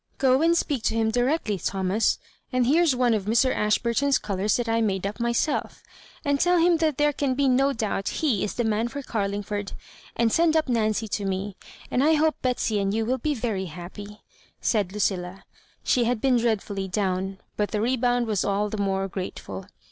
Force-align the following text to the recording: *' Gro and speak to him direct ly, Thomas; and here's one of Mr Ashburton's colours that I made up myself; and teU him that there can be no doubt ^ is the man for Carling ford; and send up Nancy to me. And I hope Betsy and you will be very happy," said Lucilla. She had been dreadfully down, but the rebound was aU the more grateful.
*' 0.11 0.17
Gro 0.17 0.41
and 0.41 0.57
speak 0.57 0.81
to 0.85 0.95
him 0.95 1.11
direct 1.11 1.47
ly, 1.47 1.57
Thomas; 1.57 2.17
and 2.51 2.65
here's 2.65 2.95
one 2.95 3.13
of 3.13 3.25
Mr 3.25 3.55
Ashburton's 3.55 4.17
colours 4.17 4.57
that 4.57 4.67
I 4.67 4.81
made 4.81 5.05
up 5.05 5.19
myself; 5.19 5.83
and 6.25 6.39
teU 6.39 6.57
him 6.57 6.77
that 6.77 6.97
there 6.97 7.13
can 7.13 7.35
be 7.35 7.47
no 7.47 7.71
doubt 7.71 8.05
^ 8.05 8.41
is 8.41 8.55
the 8.55 8.63
man 8.63 8.87
for 8.87 9.03
Carling 9.03 9.43
ford; 9.43 9.73
and 10.15 10.31
send 10.33 10.57
up 10.57 10.67
Nancy 10.67 11.07
to 11.09 11.23
me. 11.25 11.55
And 11.91 12.03
I 12.03 12.15
hope 12.15 12.41
Betsy 12.41 12.79
and 12.79 12.91
you 12.91 13.05
will 13.05 13.19
be 13.19 13.35
very 13.35 13.65
happy," 13.65 14.21
said 14.59 14.91
Lucilla. 14.91 15.43
She 15.83 16.05
had 16.05 16.19
been 16.19 16.37
dreadfully 16.37 16.87
down, 16.87 17.37
but 17.55 17.69
the 17.69 17.79
rebound 17.79 18.25
was 18.25 18.43
aU 18.43 18.69
the 18.69 18.77
more 18.77 19.07
grateful. 19.07 19.67